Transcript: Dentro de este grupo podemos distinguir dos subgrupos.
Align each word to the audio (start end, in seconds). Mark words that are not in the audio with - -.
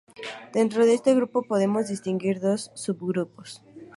Dentro 0.57 0.83
de 0.87 0.95
este 0.95 1.13
grupo 1.17 1.43
podemos 1.51 1.87
distinguir 1.93 2.35
dos 2.47 2.61
subgrupos. 2.83 3.49